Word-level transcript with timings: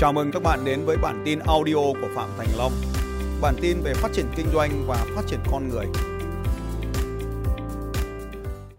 Chào 0.00 0.12
mừng 0.12 0.30
các 0.32 0.42
bạn 0.42 0.64
đến 0.64 0.84
với 0.84 0.96
bản 1.02 1.22
tin 1.24 1.38
audio 1.38 1.74
của 1.74 2.08
Phạm 2.14 2.28
Thành 2.38 2.48
Long. 2.58 2.72
Bản 3.42 3.54
tin 3.62 3.76
về 3.84 3.94
phát 3.94 4.08
triển 4.12 4.26
kinh 4.36 4.46
doanh 4.52 4.70
và 4.86 5.06
phát 5.14 5.22
triển 5.26 5.40
con 5.52 5.68
người. 5.68 5.86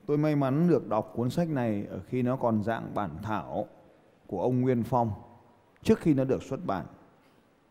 Tôi 0.06 0.18
may 0.18 0.36
mắn 0.36 0.70
được 0.70 0.88
đọc 0.88 1.12
cuốn 1.16 1.30
sách 1.30 1.50
này 1.50 1.86
ở 1.90 2.00
khi 2.08 2.22
nó 2.22 2.36
còn 2.36 2.64
dạng 2.64 2.94
bản 2.94 3.10
thảo 3.24 3.68
của 4.28 4.42
ông 4.42 4.62
Nguyên 4.62 4.84
Phong 4.84 5.12
trước 5.84 6.00
khi 6.00 6.14
nó 6.14 6.24
được 6.24 6.44
xuất 6.44 6.66
bản. 6.66 6.86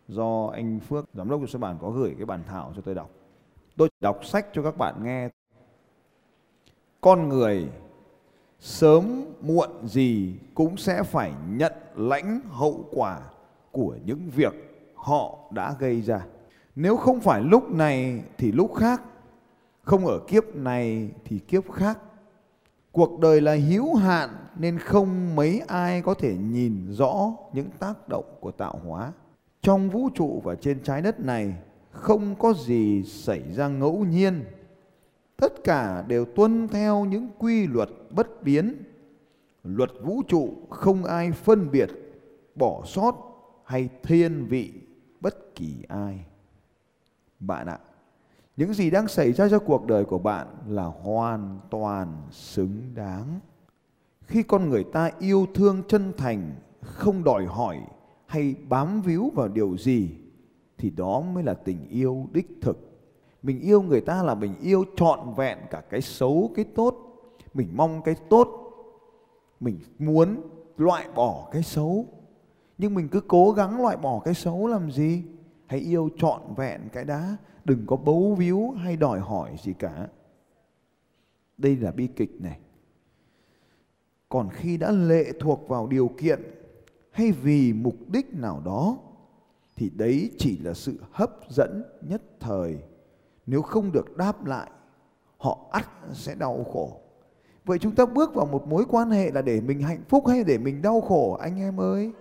Do 0.08 0.46
anh 0.46 0.80
Phước, 0.80 1.04
giám 1.14 1.30
đốc 1.30 1.40
của 1.40 1.46
xuất 1.46 1.58
bản 1.58 1.78
có 1.80 1.90
gửi 1.90 2.14
cái 2.16 2.26
bản 2.26 2.42
thảo 2.48 2.72
cho 2.76 2.82
tôi 2.82 2.94
đọc. 2.94 3.10
Tôi 3.76 3.88
đọc 4.00 4.24
sách 4.24 4.46
cho 4.52 4.62
các 4.62 4.78
bạn 4.78 5.04
nghe. 5.04 5.28
Con 7.00 7.28
người 7.28 7.68
sớm 8.60 9.24
muộn 9.40 9.70
gì 9.88 10.34
cũng 10.54 10.76
sẽ 10.76 11.02
phải 11.02 11.32
nhận 11.48 11.72
lãnh 11.94 12.40
hậu 12.50 12.84
quả 12.90 13.20
của 13.72 13.96
những 14.04 14.30
việc 14.36 14.52
họ 14.94 15.38
đã 15.50 15.74
gây 15.78 16.02
ra. 16.02 16.26
Nếu 16.76 16.96
không 16.96 17.20
phải 17.20 17.42
lúc 17.42 17.70
này 17.70 18.22
thì 18.38 18.52
lúc 18.52 18.74
khác, 18.74 19.02
không 19.82 20.06
ở 20.06 20.20
kiếp 20.28 20.56
này 20.56 21.10
thì 21.24 21.38
kiếp 21.38 21.72
khác. 21.72 21.98
Cuộc 22.92 23.20
đời 23.20 23.40
là 23.40 23.54
hữu 23.54 23.94
hạn 23.94 24.30
nên 24.58 24.78
không 24.78 25.36
mấy 25.36 25.62
ai 25.66 26.02
có 26.02 26.14
thể 26.14 26.36
nhìn 26.36 26.86
rõ 26.90 27.32
những 27.52 27.68
tác 27.78 28.08
động 28.08 28.24
của 28.40 28.50
tạo 28.50 28.80
hóa. 28.86 29.12
Trong 29.62 29.90
vũ 29.90 30.08
trụ 30.14 30.40
và 30.44 30.54
trên 30.54 30.82
trái 30.82 31.02
đất 31.02 31.20
này 31.20 31.54
không 31.90 32.34
có 32.38 32.52
gì 32.52 33.02
xảy 33.02 33.52
ra 33.52 33.68
ngẫu 33.68 34.04
nhiên. 34.04 34.44
Tất 35.36 35.64
cả 35.64 36.04
đều 36.08 36.24
tuân 36.24 36.68
theo 36.68 37.04
những 37.04 37.28
quy 37.38 37.66
luật 37.66 37.88
bất 38.10 38.42
biến. 38.42 38.82
Luật 39.64 39.90
vũ 40.02 40.22
trụ 40.28 40.48
không 40.70 41.04
ai 41.04 41.32
phân 41.32 41.70
biệt, 41.70 41.90
bỏ 42.54 42.82
sót 42.86 43.29
hay 43.70 43.88
thiên 44.02 44.46
vị 44.46 44.72
bất 45.20 45.54
kỳ 45.54 45.74
ai. 45.88 46.24
Bạn 47.40 47.66
ạ, 47.66 47.78
những 48.56 48.74
gì 48.74 48.90
đang 48.90 49.08
xảy 49.08 49.32
ra 49.32 49.48
cho 49.48 49.58
cuộc 49.58 49.86
đời 49.86 50.04
của 50.04 50.18
bạn 50.18 50.46
là 50.68 50.84
hoàn 50.84 51.60
toàn 51.70 52.22
xứng 52.30 52.82
đáng. 52.94 53.40
Khi 54.22 54.42
con 54.42 54.68
người 54.68 54.84
ta 54.84 55.10
yêu 55.18 55.46
thương 55.54 55.82
chân 55.88 56.12
thành, 56.16 56.54
không 56.80 57.24
đòi 57.24 57.46
hỏi 57.46 57.80
hay 58.26 58.54
bám 58.68 59.02
víu 59.02 59.30
vào 59.34 59.48
điều 59.48 59.76
gì 59.76 60.10
thì 60.78 60.90
đó 60.90 61.20
mới 61.20 61.44
là 61.44 61.54
tình 61.54 61.88
yêu 61.88 62.28
đích 62.32 62.58
thực. 62.60 62.78
Mình 63.42 63.60
yêu 63.60 63.82
người 63.82 64.00
ta 64.00 64.22
là 64.22 64.34
mình 64.34 64.54
yêu 64.60 64.84
trọn 64.96 65.34
vẹn 65.36 65.58
cả 65.70 65.82
cái 65.90 66.00
xấu, 66.00 66.50
cái 66.54 66.64
tốt. 66.64 66.94
Mình 67.54 67.68
mong 67.74 68.02
cái 68.02 68.14
tốt. 68.30 68.48
Mình 69.60 69.78
muốn 69.98 70.40
loại 70.76 71.08
bỏ 71.14 71.48
cái 71.52 71.62
xấu 71.62 72.06
nhưng 72.80 72.94
mình 72.94 73.08
cứ 73.08 73.20
cố 73.20 73.52
gắng 73.52 73.82
loại 73.82 73.96
bỏ 73.96 74.20
cái 74.24 74.34
xấu 74.34 74.66
làm 74.66 74.90
gì? 74.90 75.22
Hãy 75.66 75.80
yêu 75.80 76.10
trọn 76.16 76.40
vẹn 76.56 76.80
cái 76.92 77.04
đá 77.04 77.36
đừng 77.64 77.86
có 77.86 77.96
bấu 77.96 78.34
víu 78.34 78.70
hay 78.70 78.96
đòi 78.96 79.20
hỏi 79.20 79.56
gì 79.62 79.72
cả. 79.72 80.08
Đây 81.58 81.76
là 81.76 81.90
bi 81.90 82.06
kịch 82.06 82.40
này. 82.40 82.58
Còn 84.28 84.48
khi 84.50 84.76
đã 84.76 84.90
lệ 84.90 85.32
thuộc 85.40 85.68
vào 85.68 85.86
điều 85.86 86.08
kiện 86.08 86.40
hay 87.10 87.32
vì 87.32 87.72
mục 87.72 87.96
đích 88.08 88.34
nào 88.34 88.62
đó, 88.64 88.98
thì 89.76 89.90
đấy 89.90 90.30
chỉ 90.38 90.58
là 90.58 90.74
sự 90.74 90.98
hấp 91.10 91.30
dẫn 91.48 91.84
nhất 92.02 92.22
thời. 92.40 92.78
Nếu 93.46 93.62
không 93.62 93.92
được 93.92 94.16
đáp 94.16 94.46
lại, 94.46 94.70
họ 95.36 95.58
ắt 95.70 95.88
sẽ 96.12 96.34
đau 96.34 96.64
khổ. 96.72 97.00
Vậy 97.64 97.78
chúng 97.78 97.94
ta 97.94 98.06
bước 98.06 98.34
vào 98.34 98.46
một 98.46 98.66
mối 98.66 98.84
quan 98.88 99.10
hệ 99.10 99.30
là 99.30 99.42
để 99.42 99.60
mình 99.60 99.80
hạnh 99.80 100.02
phúc 100.08 100.26
hay 100.26 100.44
để 100.44 100.58
mình 100.58 100.82
đau 100.82 101.00
khổ, 101.00 101.38
anh 101.40 101.60
em 101.60 101.80
ơi? 101.80 102.12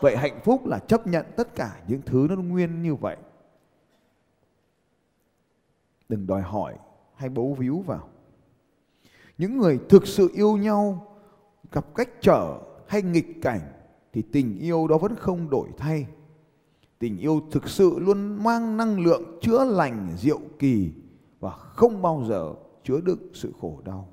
Vậy 0.00 0.16
hạnh 0.16 0.40
phúc 0.44 0.66
là 0.66 0.78
chấp 0.78 1.06
nhận 1.06 1.26
tất 1.36 1.54
cả 1.54 1.82
những 1.88 2.00
thứ 2.06 2.26
nó 2.30 2.36
nguyên 2.36 2.82
như 2.82 2.94
vậy. 2.94 3.16
Đừng 6.08 6.26
đòi 6.26 6.42
hỏi 6.42 6.76
hay 7.14 7.28
bấu 7.28 7.54
víu 7.54 7.78
vào. 7.86 8.08
Những 9.38 9.58
người 9.58 9.80
thực 9.88 10.06
sự 10.06 10.30
yêu 10.34 10.56
nhau, 10.56 11.06
gặp 11.72 11.94
cách 11.94 12.08
trở 12.20 12.58
hay 12.88 13.02
nghịch 13.02 13.42
cảnh 13.42 13.60
thì 14.12 14.22
tình 14.32 14.58
yêu 14.58 14.88
đó 14.88 14.98
vẫn 14.98 15.16
không 15.16 15.50
đổi 15.50 15.68
thay. 15.76 16.06
Tình 16.98 17.18
yêu 17.18 17.42
thực 17.50 17.68
sự 17.68 17.98
luôn 17.98 18.44
mang 18.44 18.76
năng 18.76 19.00
lượng 19.00 19.38
chữa 19.42 19.64
lành 19.64 20.14
diệu 20.16 20.40
kỳ 20.58 20.92
và 21.40 21.50
không 21.50 22.02
bao 22.02 22.24
giờ 22.28 22.54
chứa 22.84 23.00
đựng 23.00 23.28
sự 23.34 23.52
khổ 23.60 23.80
đau. 23.84 24.08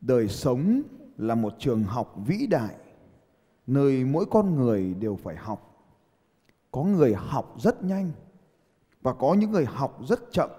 Đời 0.00 0.28
sống 0.28 0.82
là 1.16 1.34
một 1.34 1.52
trường 1.58 1.84
học 1.84 2.14
vĩ 2.26 2.46
đại 2.46 2.74
nơi 3.68 4.04
mỗi 4.04 4.26
con 4.30 4.56
người 4.56 4.94
đều 4.94 5.16
phải 5.16 5.36
học. 5.36 5.86
Có 6.70 6.82
người 6.82 7.14
học 7.14 7.54
rất 7.58 7.84
nhanh 7.84 8.10
và 9.02 9.14
có 9.14 9.34
những 9.34 9.50
người 9.50 9.64
học 9.64 9.98
rất 10.08 10.20
chậm 10.32 10.50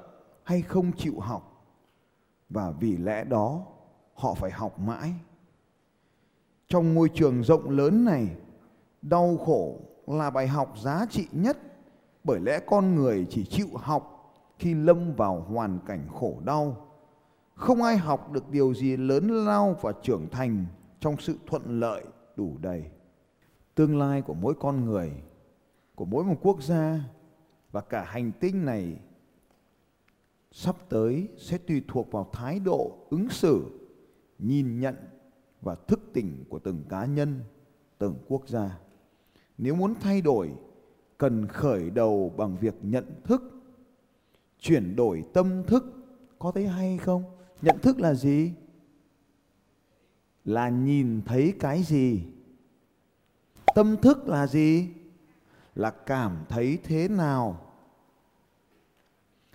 hay 0.44 0.62
không 0.62 0.92
chịu 0.98 1.20
học. 1.20 1.66
Và 2.50 2.72
vì 2.72 2.98
lẽ 2.98 3.24
đó 3.24 3.66
họ 4.14 4.34
phải 4.34 4.52
học 4.52 4.80
mãi. 4.80 5.14
Trong 6.68 6.96
môi 6.96 7.10
trường 7.14 7.44
rộng 7.44 7.70
lớn 7.70 8.06
này, 8.06 8.28
đau 9.02 9.38
khổ 9.46 9.80
là 10.08 10.30
bài 10.30 10.48
học 10.48 10.74
giá 10.78 11.06
trị 11.10 11.28
nhất 11.32 11.58
bởi 12.24 12.40
lẽ 12.40 12.60
con 12.68 12.96
người 12.96 13.28
chỉ 13.30 13.46
chịu 13.46 13.68
học 13.76 14.34
khi 14.60 14.74
lâm 14.74 15.14
vào 15.14 15.42
hoàn 15.42 15.80
cảnh 15.86 16.08
khổ 16.20 16.34
đau. 16.46 16.88
Không 17.56 17.84
ai 17.84 17.98
học 17.98 18.32
được 18.32 18.50
điều 18.50 18.74
gì 18.74 18.98
lớn 18.98 19.46
lao 19.46 19.76
và 19.82 19.92
trưởng 20.04 20.30
thành 20.30 20.66
trong 21.00 21.18
sự 21.18 21.38
thuận 21.48 21.80
lợi 21.80 22.04
đủ 22.36 22.58
đầy 22.62 22.86
tương 23.80 23.98
lai 23.98 24.22
của 24.22 24.34
mỗi 24.34 24.54
con 24.60 24.86
người, 24.86 25.12
của 25.96 26.06
mỗi 26.06 26.24
một 26.24 26.36
quốc 26.42 26.64
gia 26.64 27.00
và 27.72 27.82
cả 27.82 28.04
hành 28.04 28.32
tinh 28.40 28.66
này 28.66 29.00
sắp 30.52 30.76
tới 30.90 31.28
sẽ 31.38 31.58
tùy 31.58 31.82
thuộc 31.88 32.12
vào 32.12 32.30
thái 32.34 32.60
độ 32.60 32.98
ứng 33.10 33.30
xử, 33.30 33.80
nhìn 34.40 34.80
nhận 34.80 34.96
và 35.62 35.76
thức 35.76 36.00
tỉnh 36.14 36.44
của 36.50 36.60
từng 36.60 36.84
cá 36.90 37.06
nhân, 37.06 37.40
từng 37.98 38.16
quốc 38.28 38.48
gia. 38.48 38.80
Nếu 39.58 39.76
muốn 39.76 39.94
thay 40.02 40.22
đổi, 40.22 40.52
cần 41.18 41.48
khởi 41.48 41.90
đầu 41.90 42.34
bằng 42.38 42.58
việc 42.58 42.76
nhận 42.82 43.06
thức, 43.24 43.42
chuyển 44.60 44.96
đổi 44.96 45.24
tâm 45.34 45.64
thức. 45.68 45.84
Có 46.40 46.52
thấy 46.52 46.68
hay 46.68 46.98
không? 46.98 47.24
Nhận 47.62 47.80
thức 47.80 48.00
là 48.00 48.14
gì? 48.14 48.52
Là 50.46 50.70
nhìn 50.70 51.22
thấy 51.26 51.54
cái 51.60 51.84
gì? 51.84 52.22
Tâm 53.76 53.98
thức 53.98 54.28
là 54.28 54.48
gì? 54.48 54.90
Là 55.76 55.90
cảm 55.90 56.46
thấy 56.50 56.80
thế 56.84 57.08
nào? 57.08 57.62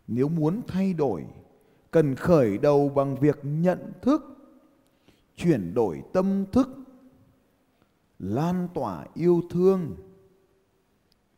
Nếu 0.06 0.28
muốn 0.28 0.60
thay 0.68 0.92
đổi, 0.92 1.24
cần 1.90 2.14
khởi 2.14 2.58
đầu 2.58 2.88
bằng 2.88 3.16
việc 3.16 3.38
nhận 3.42 3.92
thức, 4.02 4.22
chuyển 5.36 5.74
đổi 5.74 6.02
tâm 6.12 6.44
thức, 6.52 6.68
lan 8.18 8.68
tỏa 8.74 9.06
yêu 9.14 9.42
thương 9.50 9.96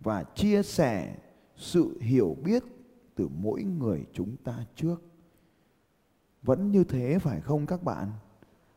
và 0.00 0.22
chia 0.22 0.62
sẻ 0.62 1.16
sự 1.56 1.98
hiểu 2.00 2.36
biết 2.44 2.62
từ 3.14 3.28
mỗi 3.28 3.62
người 3.62 4.06
chúng 4.12 4.36
ta 4.44 4.64
trước. 4.76 5.02
Vẫn 6.42 6.70
như 6.70 6.84
thế 6.84 7.18
phải 7.18 7.40
không 7.40 7.66
các 7.66 7.82
bạn? 7.82 8.12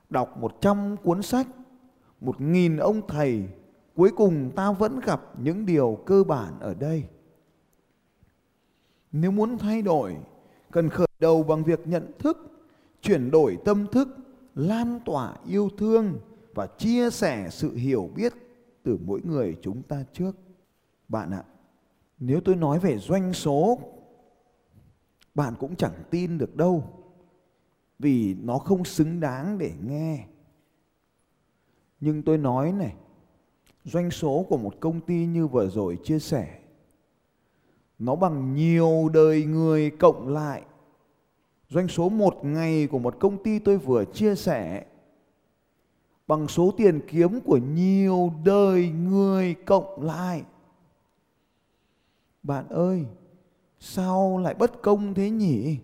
Đọc 0.10 0.38
một 0.38 0.58
trăm 0.62 0.96
cuốn 1.04 1.22
sách, 1.22 1.48
một 2.22 2.42
nghìn 2.42 2.78
ông 2.78 3.08
thầy 3.08 3.48
cuối 3.96 4.12
cùng 4.16 4.52
ta 4.56 4.72
vẫn 4.72 5.00
gặp 5.00 5.22
những 5.40 5.66
điều 5.66 6.00
cơ 6.06 6.24
bản 6.24 6.60
ở 6.60 6.74
đây. 6.74 7.04
Nếu 9.12 9.32
muốn 9.32 9.58
thay 9.58 9.82
đổi, 9.82 10.18
cần 10.72 10.90
khởi 10.90 11.08
đầu 11.20 11.44
bằng 11.44 11.64
việc 11.64 11.88
nhận 11.88 12.12
thức, 12.20 12.38
chuyển 13.02 13.32
đổi 13.32 13.58
tâm 13.66 13.88
thức, 13.88 14.08
lan 14.56 15.00
tỏa 15.06 15.36
yêu 15.48 15.70
thương 15.78 16.20
và 16.56 16.68
chia 16.68 17.10
sẻ 17.10 17.48
sự 17.52 17.76
hiểu 17.76 18.10
biết 18.16 18.34
từ 18.84 18.98
mỗi 19.06 19.22
người 19.24 19.58
chúng 19.62 19.82
ta 19.84 20.04
trước. 20.14 20.36
Bạn 21.08 21.32
ạ, 21.32 21.44
nếu 22.20 22.42
tôi 22.46 22.56
nói 22.56 22.80
về 22.80 22.98
doanh 22.98 23.34
số, 23.34 23.80
bạn 25.36 25.54
cũng 25.60 25.76
chẳng 25.76 26.04
tin 26.10 26.38
được 26.38 26.56
đâu, 26.56 26.84
vì 28.00 28.36
nó 28.42 28.58
không 28.58 28.86
xứng 28.86 29.20
đáng 29.20 29.58
để 29.58 29.74
nghe. 29.84 30.26
Nhưng 32.00 32.24
tôi 32.24 32.38
nói 32.38 32.72
này 32.72 32.96
doanh 33.84 34.12
số 34.12 34.46
của 34.50 34.58
một 34.58 34.74
công 34.80 35.02
ty 35.02 35.26
như 35.26 35.48
vừa 35.48 35.70
rồi 35.70 35.98
chia 36.04 36.20
sẻ, 36.20 36.60
nó 38.00 38.16
bằng 38.16 38.56
nhiều 38.56 39.10
đời 39.14 39.46
người 39.46 39.90
cộng 39.90 40.28
lại. 40.28 40.62
Doanh 41.70 41.88
số 41.88 42.10
một 42.10 42.46
ngày 42.46 42.88
của 42.88 43.00
một 43.00 43.16
công 43.20 43.44
ty 43.44 43.60
tôi 43.60 43.78
vừa 43.78 44.06
chia 44.06 44.36
sẻ, 44.36 44.86
bằng 46.28 46.48
số 46.48 46.74
tiền 46.78 47.02
kiếm 47.08 47.40
của 47.42 47.58
nhiều 47.58 48.34
đời 48.46 48.90
người 48.90 49.56
cộng 49.66 50.02
lại. 50.04 50.44
Bạn 52.44 52.70
ơi, 52.70 53.06
sao 53.80 54.38
lại 54.38 54.54
bất 54.54 54.82
công 54.82 55.14
thế 55.14 55.30
nhỉ? 55.30 55.78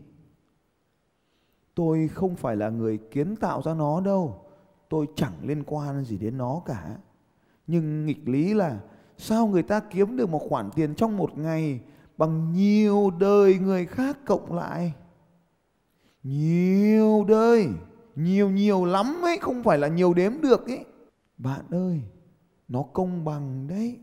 Tôi 1.75 2.07
không 2.07 2.35
phải 2.35 2.55
là 2.55 2.69
người 2.69 2.97
kiến 2.97 3.35
tạo 3.35 3.61
ra 3.61 3.73
nó 3.73 4.01
đâu, 4.01 4.45
tôi 4.89 5.07
chẳng 5.15 5.33
liên 5.41 5.63
quan 5.65 6.03
gì 6.03 6.17
đến 6.17 6.37
nó 6.37 6.61
cả 6.65 6.97
nhưng 7.67 8.05
nghịch 8.05 8.29
lý 8.29 8.53
là, 8.53 8.79
sao 9.17 9.47
người 9.47 9.63
ta 9.63 9.79
kiếm 9.79 10.17
được 10.17 10.29
một 10.29 10.41
khoản 10.49 10.69
tiền 10.75 10.95
trong 10.95 11.17
một 11.17 11.37
ngày 11.37 11.79
bằng 12.17 12.53
nhiều 12.53 13.11
đời 13.19 13.59
người 13.59 13.85
khác 13.85 14.17
cộng 14.25 14.53
lại? 14.53 14.93
Nhiều 16.23 17.25
đời, 17.27 17.67
nhiều 18.15 18.49
nhiều 18.49 18.85
lắm 18.85 19.21
ấy, 19.21 19.37
không 19.41 19.63
phải 19.63 19.77
là 19.77 19.87
nhiều 19.87 20.13
đếm 20.13 20.41
được 20.41 20.67
ấy. 20.67 20.85
Bạn 21.37 21.65
ơi, 21.71 22.01
nó 22.67 22.83
công 22.93 23.25
bằng 23.25 23.67
đấy. 23.67 23.99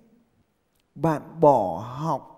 Bạn 0.95 1.41
bỏ 1.41 1.79
học 1.79 2.29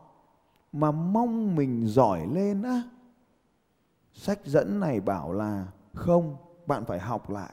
mà 0.72 0.90
mong 0.90 1.56
mình 1.56 1.86
giỏi 1.86 2.26
lên 2.32 2.62
á. 2.62 2.82
Sách 4.12 4.38
dẫn 4.44 4.80
này 4.80 5.00
bảo 5.00 5.32
là, 5.32 5.66
không, 5.94 6.36
bạn 6.66 6.84
phải 6.84 6.98
học 6.98 7.30
lại 7.30 7.52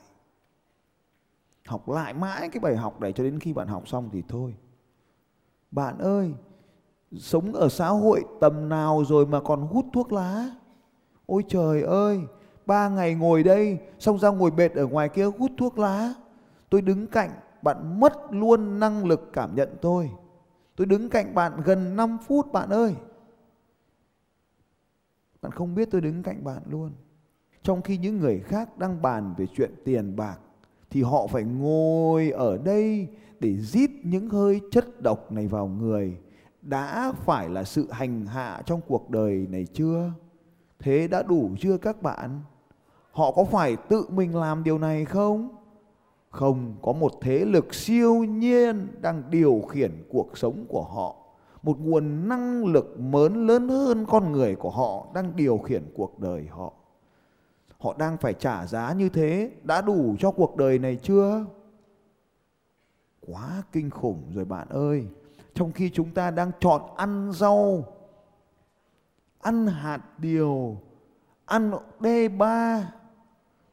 học 1.66 1.90
lại 1.90 2.14
mãi 2.14 2.50
cái 2.50 2.60
bài 2.60 2.76
học 2.76 3.02
này 3.02 3.14
cho 3.14 3.24
đến 3.24 3.40
khi 3.40 3.54
bạn 3.54 3.68
học 3.68 3.88
xong 3.88 4.10
thì 4.14 4.24
thôi. 4.28 4.56
Bạn 5.72 5.98
ơi, 5.98 6.34
sống 7.12 7.54
ở 7.54 7.70
xã 7.70 7.88
hội 7.88 8.24
tầm 8.42 8.70
nào 8.70 9.04
rồi 9.08 9.26
mà 9.26 9.42
còn 9.42 9.62
hút 9.62 9.86
thuốc 9.94 10.12
lá? 10.12 10.50
Ôi 11.26 11.44
trời 11.48 11.82
ơi, 11.82 12.20
ba 12.66 12.90
ngày 12.90 13.16
ngồi 13.16 13.44
đây, 13.44 13.80
xong 14.00 14.20
ra 14.20 14.30
ngồi 14.30 14.52
bệt 14.52 14.74
ở 14.74 14.88
ngoài 14.88 15.10
kia 15.10 15.26
hút 15.26 15.52
thuốc 15.58 15.80
lá. 15.80 16.14
Tôi 16.70 16.82
đứng 16.82 17.08
cạnh 17.08 17.30
bạn 17.62 18.00
mất 18.00 18.14
luôn 18.30 18.80
năng 18.80 19.06
lực 19.06 19.30
cảm 19.34 19.56
nhận 19.56 19.70
tôi. 19.82 20.12
Tôi 20.76 20.88
đứng 20.88 21.10
cạnh 21.10 21.36
bạn 21.36 21.62
gần 21.66 21.96
5 21.96 22.18
phút, 22.28 22.52
bạn 22.52 22.70
ơi. 22.70 22.96
Bạn 25.42 25.52
không 25.52 25.76
biết 25.76 25.92
tôi 25.92 26.02
đứng 26.02 26.24
cạnh 26.24 26.44
bạn 26.44 26.62
luôn. 26.70 26.92
Trong 27.64 27.82
khi 27.82 27.98
những 27.98 28.20
người 28.20 28.40
khác 28.40 28.78
đang 28.78 29.02
bàn 29.02 29.34
về 29.38 29.48
chuyện 29.56 29.72
tiền 29.86 30.16
bạc 30.16 30.38
thì 30.92 31.02
họ 31.02 31.28
phải 31.28 31.44
ngồi 31.44 32.32
ở 32.32 32.58
đây 32.58 33.08
để 33.40 33.56
rít 33.58 33.92
những 34.04 34.30
hơi 34.30 34.62
chất 34.72 35.02
độc 35.02 35.32
này 35.32 35.48
vào 35.48 35.68
người. 35.68 36.18
Đã 36.62 37.14
phải 37.26 37.50
là 37.50 37.64
sự 37.64 37.88
hành 37.92 38.26
hạ 38.26 38.62
trong 38.66 38.82
cuộc 38.88 39.10
đời 39.10 39.48
này 39.50 39.66
chưa? 39.74 40.12
Thế 40.80 41.08
đã 41.08 41.24
đủ 41.24 41.50
chưa 41.60 41.78
các 41.78 42.02
bạn? 42.02 42.42
Họ 43.12 43.32
có 43.32 43.44
phải 43.44 43.76
tự 43.76 44.06
mình 44.10 44.36
làm 44.36 44.64
điều 44.64 44.78
này 44.78 45.06
không? 45.06 45.50
Không, 46.30 46.76
có 46.82 46.92
một 46.94 47.12
thế 47.22 47.46
lực 47.46 47.74
siêu 47.74 48.24
nhiên 48.24 48.88
đang 49.02 49.24
điều 49.30 49.62
khiển 49.70 49.92
cuộc 50.10 50.38
sống 50.38 50.66
của 50.68 50.84
họ. 50.84 51.16
Một 51.64 51.80
nguồn 51.80 52.28
năng 52.30 52.66
lực 52.66 52.96
lớn 53.14 53.48
lớn 53.48 53.70
hơn 53.70 54.06
con 54.10 54.32
người 54.32 54.56
của 54.56 54.70
họ 54.70 55.08
đang 55.14 55.36
điều 55.36 55.58
khiển 55.58 55.84
cuộc 55.96 56.20
đời 56.20 56.48
họ 56.50 56.74
họ 57.82 57.96
đang 57.98 58.18
phải 58.18 58.34
trả 58.34 58.66
giá 58.66 58.94
như 58.94 59.10
thế, 59.10 59.52
đã 59.64 59.82
đủ 59.82 60.16
cho 60.20 60.32
cuộc 60.32 60.56
đời 60.56 60.80
này 60.80 61.00
chưa 61.04 61.46
quá 63.20 63.64
kinh 63.72 63.90
khủng 63.90 64.24
rồi 64.34 64.46
bạn 64.46 64.70
ơi 64.70 65.08
trong 65.54 65.72
khi 65.72 65.90
chúng 65.90 66.12
ta 66.12 66.32
đang 66.32 66.52
chọn 66.60 66.82
ăn 66.96 67.32
rau, 67.34 67.84
ăn 69.40 69.68
hạt 69.68 70.20
điều, 70.20 70.78
ăn 71.46 71.72
D3 72.00 72.82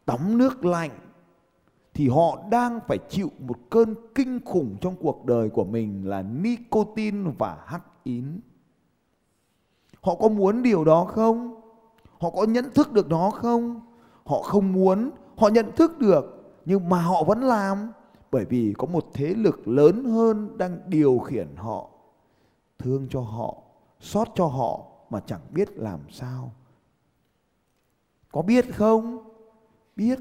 tắm 0.05 0.39
nước 0.39 0.65
lạnh, 0.65 0.91
thì 1.95 2.09
họ 2.09 2.39
đang 2.51 2.81
phải 2.87 2.99
chịu 3.09 3.31
một 3.39 3.57
cơn 3.71 3.95
kinh 4.15 4.41
khủng 4.45 4.77
trong 4.81 4.97
cuộc 5.01 5.25
đời 5.25 5.51
của 5.51 5.65
mình 5.65 6.09
là 6.09 6.23
nicotine 6.23 7.31
và 7.39 7.59
hắc 7.67 7.83
ín. 8.05 8.41
Họ 10.01 10.15
có 10.15 10.29
muốn 10.29 10.63
điều 10.63 10.85
đó 10.85 11.05
không? 11.05 11.61
Họ 12.21 12.31
có 12.31 12.45
nhận 12.45 12.71
thức 12.75 12.93
được 12.93 13.09
đó 13.09 13.31
không? 13.31 13.81
Họ 14.29 14.43
không 14.43 14.73
muốn, 14.73 15.11
họ 15.37 15.49
nhận 15.49 15.73
thức 15.77 15.99
được 15.99 16.55
nhưng 16.65 16.89
mà 16.89 17.03
họ 17.03 17.25
vẫn 17.25 17.43
làm 17.43 17.93
bởi 18.31 18.45
vì 18.45 18.75
có 18.79 18.87
một 18.87 19.07
thế 19.15 19.35
lực 19.35 19.69
lớn 19.69 20.05
hơn 20.05 20.59
đang 20.59 20.81
điều 20.87 21.19
khiển 21.19 21.57
họ. 21.57 21.91
Thương 22.79 23.07
cho 23.11 23.21
họ, 23.21 23.63
xót 24.01 24.29
cho 24.35 24.47
họ 24.47 24.87
mà 25.11 25.21
chẳng 25.27 25.41
biết 25.51 25.69
làm 25.79 26.01
sao. 26.11 26.53
Có 28.33 28.43
biết 28.43 28.75
không? 28.75 29.19
Biết 29.97 30.19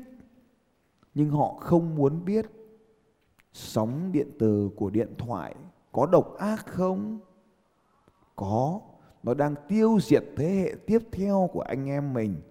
nhưng 1.14 1.30
họ 1.30 1.56
không 1.60 1.96
muốn 1.96 2.26
biết 2.26 2.46
sóng 3.54 4.12
điện 4.12 4.32
từ 4.40 4.70
của 4.76 4.90
điện 4.90 5.14
thoại 5.18 5.56
có 5.92 6.06
độc 6.06 6.38
ác 6.38 6.66
không? 6.68 7.20
Có, 8.36 8.82
nó 9.24 9.34
đang 9.34 9.56
tiêu 9.68 9.98
diệt 10.02 10.24
thế 10.38 10.50
hệ 10.50 10.76
tiếp 10.86 11.00
theo 11.12 11.50
của 11.54 11.62
anh 11.62 11.90
em 11.90 12.14
mình. 12.14 12.42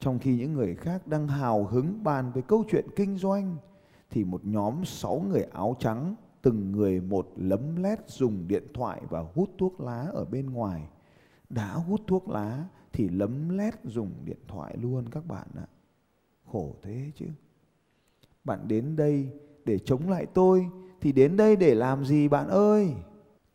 Trong 0.00 0.18
khi 0.18 0.36
những 0.36 0.52
người 0.52 0.74
khác 0.74 1.06
đang 1.06 1.28
hào 1.28 1.64
hứng 1.64 2.04
bàn 2.04 2.32
về 2.34 2.42
câu 2.42 2.64
chuyện 2.70 2.86
kinh 2.96 3.16
doanh, 3.16 3.56
thì 4.10 4.24
một 4.24 4.40
nhóm 4.44 4.84
sáu 4.84 5.24
người 5.28 5.42
áo 5.42 5.76
trắng, 5.78 6.14
từng 6.42 6.72
người 6.72 7.00
một 7.00 7.28
lấm 7.36 7.82
lét 7.82 7.98
dùng 8.06 8.48
điện 8.48 8.62
thoại 8.74 9.02
và 9.08 9.24
hút 9.34 9.50
thuốc 9.58 9.80
lá 9.80 10.06
ở 10.12 10.24
bên 10.24 10.50
ngoài. 10.50 10.88
Đã 11.50 11.72
hút 11.72 12.00
thuốc 12.06 12.28
lá 12.28 12.64
thì 12.92 13.08
lấm 13.08 13.48
lét 13.48 13.74
dùng 13.84 14.10
điện 14.24 14.38
thoại 14.48 14.76
luôn, 14.80 15.04
các 15.10 15.26
bạn 15.26 15.48
ạ. 15.56 15.66
Khổ 16.52 16.74
thế 16.82 17.10
chứ. 17.14 17.26
Bạn 18.44 18.68
đến 18.68 18.96
đây 18.96 19.28
để 19.64 19.78
chống 19.78 20.10
lại 20.10 20.26
tôi, 20.26 20.66
thì 21.00 21.12
đến 21.12 21.36
đây 21.36 21.56
để 21.56 21.74
làm 21.74 22.04
gì 22.04 22.28
bạn 22.28 22.48
ơi? 22.48 22.94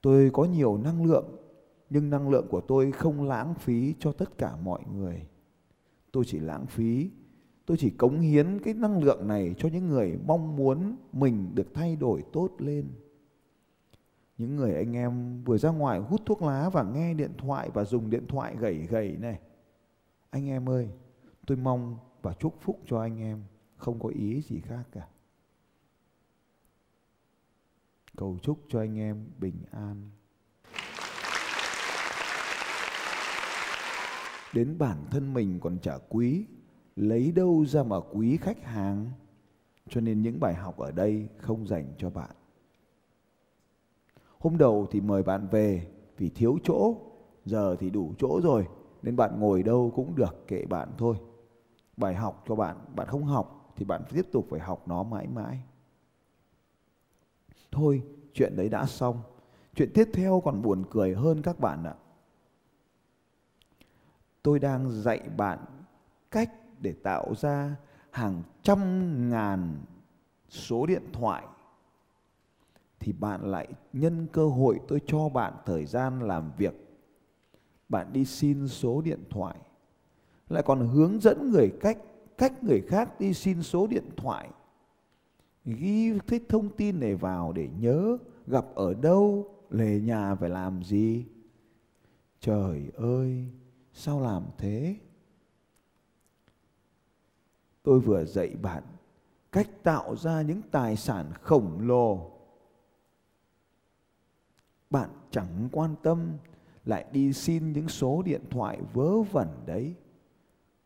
Tôi 0.01 0.29
có 0.33 0.45
nhiều 0.45 0.77
năng 0.77 1.05
lượng, 1.05 1.25
nhưng 1.89 2.09
năng 2.09 2.29
lượng 2.29 2.47
của 2.49 2.61
tôi 2.61 2.91
không 2.91 3.23
lãng 3.23 3.53
phí 3.53 3.93
cho 3.99 4.11
tất 4.11 4.37
cả 4.37 4.55
mọi 4.63 4.81
người. 4.95 5.25
Tôi 6.13 6.25
chỉ 6.25 6.39
lãng 6.39 6.65
phí, 6.65 7.09
tôi 7.65 7.77
chỉ 7.77 7.89
cống 7.89 8.19
hiến 8.19 8.59
cái 8.63 8.73
năng 8.73 9.03
lượng 9.03 9.27
này 9.27 9.55
cho 9.57 9.69
những 9.69 9.87
người 9.89 10.19
mong 10.25 10.55
muốn 10.55 10.95
mình 11.13 11.51
được 11.55 11.73
thay 11.73 11.95
đổi 11.95 12.23
tốt 12.33 12.49
lên. 12.57 12.87
Những 14.37 14.55
người 14.55 14.75
anh 14.75 14.95
em 14.95 15.43
vừa 15.43 15.57
ra 15.57 15.69
ngoài 15.69 15.99
hút 15.99 16.21
thuốc 16.25 16.41
lá 16.41 16.69
và 16.69 16.83
nghe 16.83 17.13
điện 17.13 17.31
thoại 17.37 17.69
và 17.73 17.83
dùng 17.83 18.09
điện 18.09 18.27
thoại 18.27 18.55
gầy 18.59 18.75
gầy 18.75 19.17
này. 19.19 19.39
Anh 20.29 20.49
em 20.49 20.69
ơi, 20.69 20.89
tôi 21.47 21.57
mong 21.57 21.97
và 22.21 22.33
chúc 22.33 22.55
phúc 22.61 22.79
cho 22.85 23.01
anh 23.01 23.19
em 23.19 23.43
không 23.77 23.99
có 23.99 24.09
ý 24.09 24.41
gì 24.41 24.59
khác 24.59 24.83
cả 24.91 25.07
cầu 28.17 28.37
chúc 28.41 28.59
cho 28.69 28.79
anh 28.79 28.99
em 28.99 29.25
bình 29.39 29.57
an 29.71 30.09
đến 34.53 34.77
bản 34.77 34.97
thân 35.11 35.33
mình 35.33 35.59
còn 35.59 35.77
chả 35.81 35.97
quý 36.09 36.45
lấy 36.95 37.31
đâu 37.31 37.65
ra 37.65 37.83
mà 37.83 37.95
quý 38.13 38.37
khách 38.37 38.63
hàng 38.63 39.11
cho 39.89 40.01
nên 40.01 40.21
những 40.21 40.39
bài 40.39 40.53
học 40.53 40.77
ở 40.77 40.91
đây 40.91 41.27
không 41.37 41.67
dành 41.67 41.93
cho 41.97 42.09
bạn 42.09 42.31
hôm 44.39 44.57
đầu 44.57 44.87
thì 44.91 45.01
mời 45.01 45.23
bạn 45.23 45.47
về 45.51 45.87
vì 46.17 46.29
thiếu 46.29 46.57
chỗ 46.63 46.95
giờ 47.45 47.75
thì 47.79 47.89
đủ 47.89 48.13
chỗ 48.17 48.39
rồi 48.43 48.67
nên 49.01 49.15
bạn 49.15 49.39
ngồi 49.39 49.63
đâu 49.63 49.91
cũng 49.95 50.15
được 50.15 50.47
kệ 50.47 50.65
bạn 50.65 50.89
thôi 50.97 51.15
bài 51.97 52.15
học 52.15 52.43
cho 52.47 52.55
bạn 52.55 52.77
bạn 52.95 53.07
không 53.07 53.23
học 53.23 53.63
thì 53.75 53.85
bạn 53.85 54.01
tiếp 54.09 54.25
tục 54.31 54.47
phải 54.49 54.59
học 54.59 54.87
nó 54.87 55.03
mãi 55.03 55.27
mãi. 55.27 55.59
Thôi, 57.71 58.03
chuyện 58.33 58.55
đấy 58.55 58.69
đã 58.69 58.85
xong. 58.85 59.21
Chuyện 59.75 59.89
tiếp 59.93 60.09
theo 60.13 60.41
còn 60.45 60.61
buồn 60.61 60.83
cười 60.89 61.15
hơn 61.15 61.41
các 61.41 61.59
bạn 61.59 61.83
ạ. 61.83 61.95
Tôi 64.43 64.59
đang 64.59 64.91
dạy 64.91 65.19
bạn 65.37 65.59
cách 66.31 66.51
để 66.81 66.93
tạo 67.03 67.33
ra 67.35 67.75
hàng 68.11 68.43
trăm 68.61 68.79
ngàn 69.29 69.77
số 70.49 70.85
điện 70.85 71.03
thoại. 71.13 71.45
Thì 72.99 73.13
bạn 73.13 73.51
lại 73.51 73.67
nhân 73.93 74.27
cơ 74.31 74.47
hội 74.47 74.79
tôi 74.87 75.01
cho 75.07 75.29
bạn 75.29 75.53
thời 75.65 75.85
gian 75.85 76.19
làm 76.19 76.51
việc. 76.57 76.73
Bạn 77.89 78.13
đi 78.13 78.25
xin 78.25 78.67
số 78.67 79.01
điện 79.01 79.23
thoại. 79.29 79.55
Lại 80.49 80.63
còn 80.65 80.87
hướng 80.87 81.19
dẫn 81.19 81.51
người 81.51 81.73
cách 81.79 81.97
cách 82.37 82.63
người 82.63 82.81
khác 82.87 83.19
đi 83.19 83.33
xin 83.33 83.63
số 83.63 83.87
điện 83.87 84.09
thoại. 84.17 84.49
Ghi 85.65 86.19
thích 86.27 86.43
thông 86.49 86.69
tin 86.69 86.99
này 86.99 87.15
vào 87.15 87.51
để 87.53 87.69
nhớ 87.79 88.17
gặp 88.47 88.65
ở 88.75 88.93
đâu, 88.93 89.55
lề 89.69 89.99
nhà 89.99 90.35
phải 90.35 90.49
làm 90.49 90.83
gì. 90.83 91.25
Trời 92.39 92.91
ơi! 92.95 93.47
Sao 93.93 94.21
làm 94.21 94.43
thế? 94.57 94.95
Tôi 97.83 97.99
vừa 97.99 98.25
dạy 98.25 98.55
bạn 98.61 98.83
cách 99.51 99.69
tạo 99.83 100.15
ra 100.15 100.41
những 100.41 100.61
tài 100.71 100.95
sản 100.95 101.31
khổng 101.41 101.87
lồ. 101.87 102.31
Bạn 104.89 105.09
chẳng 105.31 105.69
quan 105.71 105.95
tâm, 106.03 106.37
lại 106.85 107.05
đi 107.11 107.33
xin 107.33 107.73
những 107.73 107.87
số 107.87 108.21
điện 108.21 108.41
thoại 108.49 108.81
vớ 108.93 109.21
vẩn 109.21 109.47
đấy. 109.65 109.95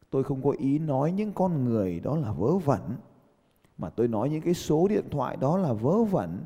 Tôi 0.09 0.23
không 0.23 0.43
có 0.43 0.51
ý 0.51 0.79
nói 0.79 1.11
những 1.11 1.33
con 1.33 1.65
người 1.65 1.99
đó 1.99 2.17
là 2.17 2.31
vớ 2.31 2.57
vẩn, 2.57 2.81
mà 3.77 3.89
tôi 3.89 4.07
nói 4.07 4.29
những 4.29 4.41
cái 4.41 4.53
số 4.53 4.87
điện 4.87 5.05
thoại 5.11 5.37
đó 5.37 5.57
là 5.57 5.73
vớ 5.73 6.03
vẩn, 6.03 6.43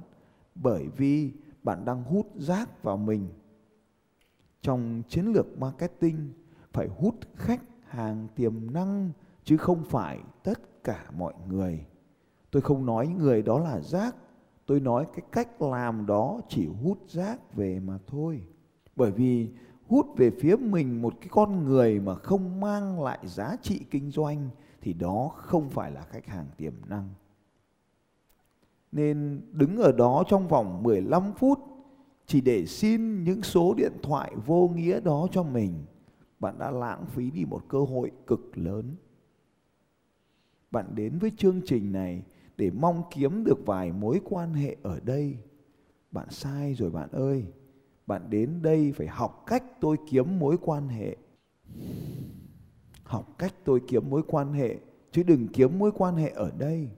bởi 0.55 0.87
vì 0.97 1.31
bạn 1.63 1.85
đang 1.85 2.03
hút 2.03 2.27
rác 2.35 2.83
vào 2.83 2.97
mình. 2.97 3.27
Trong 4.61 5.03
chiến 5.07 5.25
lược 5.25 5.59
marketing 5.59 6.29
phải 6.73 6.87
hút 6.87 7.15
khách 7.35 7.61
hàng 7.87 8.27
tiềm 8.35 8.73
năng, 8.73 9.11
chứ 9.43 9.57
không 9.57 9.83
phải 9.83 10.19
tất 10.43 10.83
cả 10.83 11.05
mọi 11.17 11.33
người. 11.49 11.85
Tôi 12.51 12.61
không 12.61 12.85
nói 12.85 13.07
người 13.07 13.41
đó 13.41 13.59
là 13.59 13.79
rác, 13.81 14.15
tôi 14.65 14.79
nói 14.79 15.05
cái 15.13 15.25
cách 15.31 15.61
làm 15.61 16.05
đó 16.05 16.41
chỉ 16.49 16.67
hút 16.83 16.97
rác 17.07 17.55
về 17.55 17.79
mà 17.79 17.97
thôi. 18.07 18.43
Bởi 18.95 19.11
vì 19.11 19.49
hút 19.87 20.07
về 20.17 20.31
phía 20.39 20.55
mình 20.55 21.01
một 21.01 21.13
cái 21.21 21.29
con 21.31 21.65
người 21.65 21.99
mà 21.99 22.15
không 22.15 22.59
mang 22.59 23.03
lại 23.03 23.19
giá 23.23 23.55
trị 23.61 23.85
kinh 23.91 24.11
doanh 24.11 24.49
thì 24.81 24.93
đó 24.93 25.31
không 25.35 25.69
phải 25.69 25.91
là 25.91 26.01
khách 26.01 26.25
hàng 26.25 26.45
tiềm 26.57 26.73
năng. 26.87 27.09
Nên 28.91 29.41
đứng 29.51 29.77
ở 29.77 29.91
đó 29.91 30.23
trong 30.27 30.47
vòng 30.47 30.83
15 30.83 31.33
phút 31.33 31.59
chỉ 32.25 32.41
để 32.41 32.65
xin 32.65 33.23
những 33.23 33.43
số 33.43 33.73
điện 33.77 33.93
thoại 34.03 34.31
vô 34.45 34.67
nghĩa 34.75 34.99
đó 34.99 35.27
cho 35.31 35.43
mình 35.43 35.73
bạn 36.41 36.59
đã 36.59 36.71
lãng 36.71 37.05
phí 37.05 37.31
đi 37.31 37.45
một 37.45 37.63
cơ 37.67 37.79
hội 37.79 38.11
cực 38.27 38.57
lớn. 38.57 38.95
Bạn 40.71 40.85
đến 40.95 41.17
với 41.19 41.31
chương 41.37 41.61
trình 41.65 41.91
này 41.91 42.23
để 42.57 42.71
mong 42.71 43.03
kiếm 43.11 43.43
được 43.43 43.65
vài 43.65 43.91
mối 43.91 44.21
quan 44.23 44.53
hệ 44.53 44.77
ở 44.83 44.99
đây. 44.99 45.37
Bạn 46.11 46.29
sai 46.29 46.73
rồi 46.73 46.91
bạn 46.91 47.09
ơi. 47.11 47.45
Bạn 48.07 48.29
đến 48.29 48.61
đây 48.61 48.93
phải 48.95 49.07
học 49.07 49.43
cách 49.47 49.63
tôi 49.81 49.97
kiếm 50.09 50.39
mối 50.39 50.57
quan 50.61 50.87
hệ. 50.87 51.17
Học 53.03 53.35
cách 53.37 53.53
tôi 53.63 53.81
kiếm 53.87 54.09
mối 54.09 54.23
quan 54.27 54.53
hệ, 54.53 54.77
chứ 55.11 55.23
đừng 55.23 55.47
kiếm 55.47 55.79
mối 55.79 55.91
quan 55.91 56.15
hệ 56.15 56.29
ở 56.29 56.51
đây. 56.57 56.89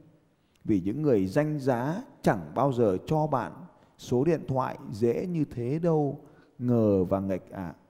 Vì 0.63 0.81
những 0.85 1.01
người 1.01 1.27
danh 1.27 1.59
giá 1.59 2.03
chẳng 2.21 2.51
bao 2.55 2.73
giờ 2.73 2.97
cho 3.05 3.27
bạn. 3.27 3.51
Số 3.97 4.23
điện 4.23 4.41
thoại 4.47 4.77
dễ 4.91 5.27
như 5.27 5.45
thế 5.45 5.79
đâu. 5.79 6.19
Ngờ 6.59 7.03
và 7.03 7.19
nghịch 7.19 7.49
ạ. 7.49 7.63
à 7.63 7.82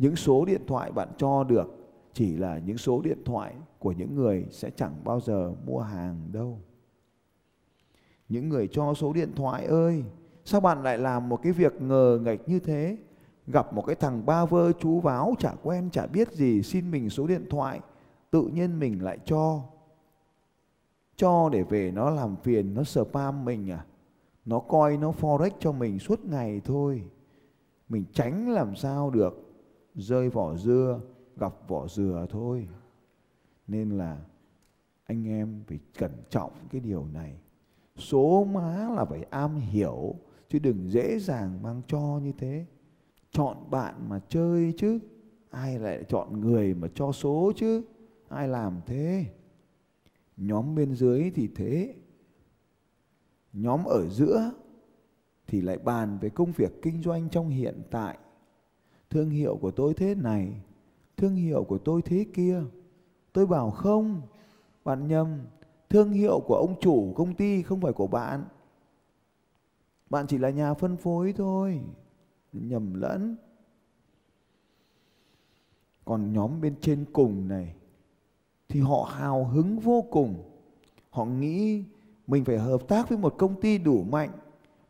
những 0.00 0.16
số 0.16 0.44
điện 0.44 0.62
thoại 0.66 0.92
bạn 0.92 1.08
cho 1.16 1.44
được 1.44 1.66
chỉ 2.12 2.36
là 2.36 2.58
những 2.58 2.78
số 2.78 3.00
điện 3.02 3.18
thoại 3.24 3.54
của 3.78 3.92
những 3.92 4.14
người 4.14 4.46
sẽ 4.50 4.70
chẳng 4.70 4.94
bao 5.04 5.20
giờ 5.20 5.52
mua 5.66 5.78
hàng 5.78 6.28
đâu. 6.32 6.58
Những 8.28 8.48
người 8.48 8.68
cho 8.72 8.94
số 8.94 9.12
điện 9.12 9.32
thoại, 9.36 9.64
ơi, 9.64 10.04
sao 10.44 10.60
bạn 10.60 10.82
lại 10.82 10.98
làm 10.98 11.28
một 11.28 11.42
cái 11.42 11.52
việc 11.52 11.82
ngờ 11.82 12.20
nghịch 12.22 12.48
như 12.48 12.58
thế? 12.58 12.96
Gặp 13.46 13.72
một 13.72 13.86
cái 13.86 13.96
thằng 13.96 14.26
ba 14.26 14.44
vơ 14.44 14.72
chú 14.72 15.00
váo 15.00 15.34
chả 15.38 15.54
quen, 15.62 15.90
chả 15.90 16.06
biết 16.06 16.32
gì, 16.32 16.62
xin 16.62 16.90
mình 16.90 17.10
số 17.10 17.26
điện 17.26 17.46
thoại, 17.50 17.80
tự 18.30 18.42
nhiên 18.42 18.78
mình 18.78 19.04
lại 19.04 19.18
cho. 19.24 19.62
Cho 21.16 21.48
để 21.48 21.62
về 21.62 21.90
nó 21.90 22.10
làm 22.10 22.36
phiền, 22.36 22.74
nó 22.74 22.84
spam 22.84 23.44
mình 23.44 23.70
à? 23.70 23.84
Nó 24.44 24.58
coi 24.58 24.96
nó 24.96 25.12
forex 25.20 25.50
cho 25.58 25.72
mình 25.72 25.98
suốt 25.98 26.24
ngày 26.24 26.60
thôi. 26.64 27.02
Mình 27.88 28.04
tránh 28.12 28.48
làm 28.50 28.76
sao 28.76 29.10
được? 29.10 29.49
Rơi 30.00 30.30
vỏ 30.30 30.56
dưa, 30.56 31.00
gặp 31.36 31.68
vỏ 31.68 31.88
dừa 31.88 32.26
thôi. 32.30 32.68
Nên 33.66 33.90
là 33.90 34.24
anh 35.04 35.28
em 35.28 35.62
phải 35.66 35.78
cẩn 35.98 36.12
trọng 36.30 36.52
cái 36.70 36.80
điều 36.80 37.06
này. 37.06 37.36
Số 37.96 38.44
má 38.44 38.88
là 38.96 39.04
phải 39.04 39.22
am 39.22 39.56
hiểu, 39.56 40.14
chứ 40.48 40.58
đừng 40.58 40.90
dễ 40.90 41.18
dàng 41.18 41.62
mang 41.62 41.82
cho 41.86 42.20
như 42.22 42.32
thế. 42.38 42.66
Chọn 43.30 43.70
bạn 43.70 44.08
mà 44.08 44.20
chơi 44.28 44.74
chứ, 44.76 44.98
ai 45.50 45.78
lại 45.78 46.04
chọn 46.08 46.40
người 46.40 46.74
mà 46.74 46.88
cho 46.94 47.12
số 47.12 47.52
chứ, 47.56 47.82
ai 48.28 48.48
làm 48.48 48.80
thế? 48.86 49.24
Nhóm 50.36 50.74
bên 50.74 50.94
dưới 50.94 51.30
thì 51.34 51.48
thế. 51.54 51.94
Nhóm 53.52 53.84
ở 53.84 54.08
giữa 54.08 54.50
thì 55.46 55.60
lại 55.60 55.78
bàn 55.78 56.18
về 56.20 56.28
công 56.28 56.52
việc 56.52 56.82
kinh 56.82 57.02
doanh 57.02 57.28
trong 57.28 57.48
hiện 57.48 57.82
tại 57.90 58.18
thương 59.10 59.30
hiệu 59.30 59.58
của 59.60 59.70
tôi 59.70 59.94
thế 59.94 60.14
này, 60.14 60.52
thương 61.16 61.34
hiệu 61.34 61.64
của 61.64 61.78
tôi 61.78 62.02
thế 62.02 62.26
kia. 62.34 62.62
Tôi 63.32 63.46
bảo 63.46 63.70
không, 63.70 64.22
bạn 64.84 65.08
nhầm, 65.08 65.38
thương 65.88 66.12
hiệu 66.12 66.40
của 66.46 66.54
ông 66.54 66.80
chủ 66.80 67.12
công 67.16 67.34
ty 67.34 67.62
không 67.62 67.80
phải 67.80 67.92
của 67.92 68.06
bạn. 68.06 68.44
Bạn 70.10 70.26
chỉ 70.26 70.38
là 70.38 70.50
nhà 70.50 70.74
phân 70.74 70.96
phối 70.96 71.32
thôi. 71.32 71.80
Nhầm 72.52 72.94
lẫn. 72.94 73.36
Còn 76.04 76.32
nhóm 76.32 76.60
bên 76.60 76.74
trên 76.80 77.04
cùng 77.12 77.48
này, 77.48 77.74
thì 78.68 78.80
họ 78.80 79.08
hào 79.10 79.44
hứng 79.44 79.78
vô 79.78 80.04
cùng. 80.10 80.34
Họ 81.10 81.24
nghĩ 81.24 81.84
mình 82.26 82.44
phải 82.44 82.58
hợp 82.58 82.88
tác 82.88 83.08
với 83.08 83.18
một 83.18 83.34
công 83.38 83.60
ty 83.60 83.78
đủ 83.78 84.02
mạnh. 84.02 84.30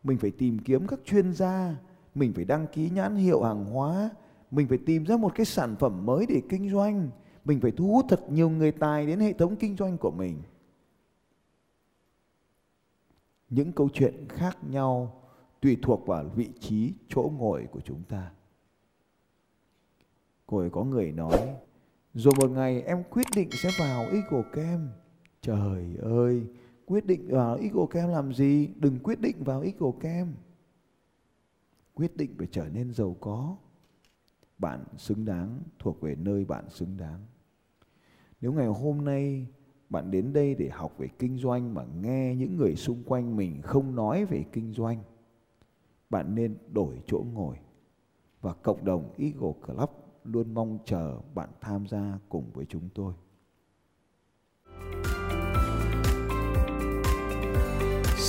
Mình 0.05 0.19
phải 0.19 0.31
tìm 0.31 0.59
kiếm 0.59 0.87
các 0.87 1.01
chuyên 1.05 1.33
gia 1.33 1.77
mình 2.15 2.33
phải 2.33 2.45
đăng 2.45 2.67
ký 2.73 2.91
nhãn 2.91 3.17
hiệu 3.17 3.43
hàng 3.43 3.65
hóa. 3.65 4.11
Mình 4.51 4.69
phải 4.69 4.79
tìm 4.87 5.05
ra 5.05 5.17
một 5.17 5.33
cái 5.35 5.47
sản 5.47 5.77
phẩm 5.79 6.07
mới 6.07 6.27
để 6.29 6.43
kinh 6.49 6.71
doanh. 6.71 7.11
Mình 7.45 7.61
phải 7.61 7.71
thu 7.71 7.93
hút 7.93 8.07
thật 8.09 8.31
nhiều 8.31 8.51
người 8.51 8.73
tài 8.73 9.07
đến 9.07 9.21
hệ 9.21 9.33
thống 9.33 9.57
kinh 9.57 9.77
doanh 9.77 9.99
của 9.99 10.11
mình. 10.11 10.43
Những 13.51 13.73
câu 13.73 13.89
chuyện 13.95 14.29
khác 14.29 14.57
nhau 14.71 15.23
tùy 15.61 15.79
thuộc 15.83 16.07
vào 16.07 16.25
vị 16.25 16.49
trí, 16.61 16.93
chỗ 17.09 17.33
ngồi 17.39 17.67
của 17.73 17.81
chúng 17.81 18.03
ta. 18.09 18.31
Rồi 20.49 20.71
có 20.71 20.85
người 20.85 21.13
nói, 21.13 21.57
rồi 22.15 22.35
một 22.41 22.51
ngày 22.51 22.83
em 22.83 23.03
quyết 23.11 23.27
định 23.37 23.49
sẽ 23.53 23.71
vào 23.79 24.03
Eagle 24.03 24.51
Camp. 24.53 24.91
Trời 25.43 25.97
ơi, 26.03 26.47
quyết 26.87 27.07
định 27.07 27.29
vào 27.29 27.57
Eagle 27.57 27.87
Camp 27.91 28.11
làm 28.11 28.35
gì? 28.35 28.69
Đừng 28.77 28.99
quyết 28.99 29.21
định 29.21 29.45
vào 29.45 29.61
Eagle 29.61 30.01
Camp 30.01 30.37
quyết 32.01 32.17
định 32.17 32.35
phải 32.39 32.49
trở 32.51 32.69
nên 32.69 32.93
giàu 32.93 33.17
có. 33.21 33.57
Bạn 34.59 34.85
xứng 34.97 35.25
đáng 35.25 35.63
thuộc 35.79 36.01
về 36.01 36.15
nơi 36.15 36.45
bạn 36.45 36.71
xứng 36.71 36.97
đáng. 36.97 37.21
Nếu 38.41 38.53
ngày 38.53 38.67
hôm 38.67 39.05
nay 39.05 39.47
bạn 39.91 40.11
đến 40.11 40.33
đây 40.33 40.55
để 40.55 40.69
học 40.69 40.99
về 40.99 41.09
kinh 41.19 41.39
doanh 41.39 41.75
mà 41.75 41.85
nghe 42.03 42.35
những 42.35 42.57
người 42.57 42.77
xung 42.77 43.03
quanh 43.05 43.37
mình 43.37 43.63
không 43.63 43.95
nói 43.95 44.25
về 44.25 44.45
kinh 44.53 44.73
doanh, 44.73 45.03
bạn 46.11 46.35
nên 46.35 46.59
đổi 46.73 47.03
chỗ 47.07 47.25
ngồi. 47.33 47.57
Và 48.41 48.53
cộng 48.53 48.85
đồng 48.85 49.13
Eagle 49.19 49.53
Club 49.67 49.91
luôn 50.25 50.55
mong 50.55 50.79
chờ 50.85 51.21
bạn 51.35 51.49
tham 51.61 51.87
gia 51.87 52.19
cùng 52.29 52.51
với 52.53 52.67
chúng 52.69 52.89
tôi. 52.95 53.15